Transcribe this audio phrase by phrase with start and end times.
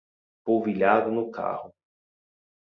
[0.43, 1.75] Polvilhado no carro